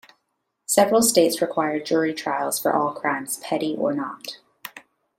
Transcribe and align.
Several 0.65 1.03
states 1.03 1.43
require 1.43 1.79
jury 1.79 2.11
trials 2.11 2.59
for 2.59 2.73
all 2.73 2.91
crimes, 2.91 3.37
"petty" 3.37 3.75
or 3.77 3.93
not. 3.93 4.39